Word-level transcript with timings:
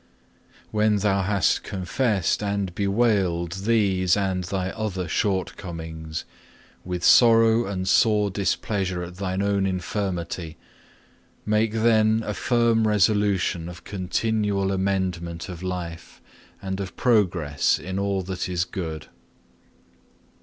3. 0.71 0.71
When 0.71 0.95
thou 0.95 1.21
hast 1.21 1.61
confessed 1.61 2.41
and 2.41 2.73
bewailed 2.73 3.51
these 3.51 4.17
and 4.17 4.43
thy 4.45 4.71
other 4.71 5.07
shortcomings, 5.07 6.25
with 6.83 7.03
sorrow 7.03 7.67
and 7.67 7.87
sore 7.87 8.31
displeasure 8.31 9.03
at 9.03 9.17
thine 9.17 9.43
own 9.43 9.67
infirmity, 9.67 10.57
make 11.45 11.73
then 11.73 12.23
a 12.25 12.33
firm 12.33 12.87
resolution 12.87 13.69
of 13.69 13.83
continual 13.83 14.71
amendment 14.71 15.47
of 15.49 15.61
life 15.61 16.19
and 16.63 16.79
of 16.79 16.97
progress 16.97 17.77
in 17.77 17.99
all 17.99 18.23
that 18.23 18.49
is 18.49 18.65
good. 18.65 19.05